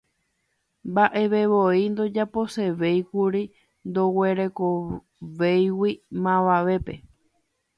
[0.91, 3.43] Mba'evevoi ndojaposevéikuri
[3.89, 5.91] ndoguerekovéigui
[6.23, 6.95] mavavépe.